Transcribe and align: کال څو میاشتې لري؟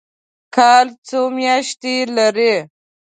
کال 0.55 0.85
څو 1.07 1.19
میاشتې 1.37 1.95
لري؟ 2.15 2.55